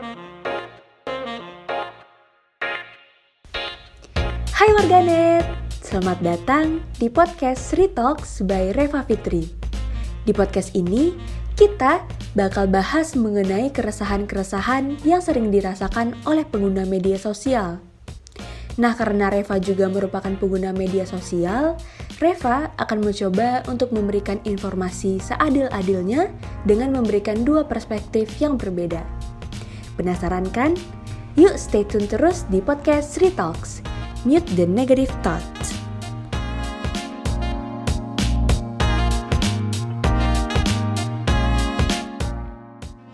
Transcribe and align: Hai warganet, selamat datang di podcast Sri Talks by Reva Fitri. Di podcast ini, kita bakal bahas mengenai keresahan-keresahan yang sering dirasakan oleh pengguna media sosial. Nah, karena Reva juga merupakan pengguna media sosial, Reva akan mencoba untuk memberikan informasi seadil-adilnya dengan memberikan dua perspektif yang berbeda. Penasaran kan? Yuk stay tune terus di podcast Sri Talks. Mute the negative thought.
Hai 0.00 0.16
warganet, 4.72 5.44
selamat 5.84 6.18
datang 6.24 6.80
di 6.96 7.12
podcast 7.12 7.60
Sri 7.68 7.84
Talks 7.92 8.40
by 8.40 8.72
Reva 8.72 9.04
Fitri. 9.04 9.44
Di 10.24 10.32
podcast 10.32 10.72
ini, 10.72 11.12
kita 11.52 12.00
bakal 12.32 12.72
bahas 12.72 13.12
mengenai 13.12 13.68
keresahan-keresahan 13.76 15.04
yang 15.04 15.20
sering 15.20 15.52
dirasakan 15.52 16.16
oleh 16.24 16.48
pengguna 16.48 16.88
media 16.88 17.20
sosial. 17.20 17.84
Nah, 18.80 18.96
karena 18.96 19.28
Reva 19.28 19.60
juga 19.60 19.92
merupakan 19.92 20.32
pengguna 20.32 20.72
media 20.72 21.04
sosial, 21.04 21.76
Reva 22.16 22.72
akan 22.80 23.04
mencoba 23.04 23.68
untuk 23.68 23.92
memberikan 23.92 24.40
informasi 24.48 25.20
seadil-adilnya 25.20 26.32
dengan 26.64 26.96
memberikan 26.96 27.44
dua 27.44 27.68
perspektif 27.68 28.40
yang 28.40 28.56
berbeda. 28.56 29.04
Penasaran 30.00 30.48
kan? 30.48 30.72
Yuk 31.36 31.60
stay 31.60 31.84
tune 31.84 32.08
terus 32.08 32.48
di 32.48 32.64
podcast 32.64 33.20
Sri 33.20 33.28
Talks. 33.36 33.84
Mute 34.24 34.48
the 34.56 34.64
negative 34.64 35.12
thought. 35.20 35.44